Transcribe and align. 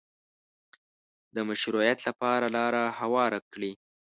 د 1.35 1.37
مشروعیت 1.49 1.99
لپاره 2.07 2.45
لاره 2.55 2.83
هواره 2.99 3.39
کړي 3.53 3.71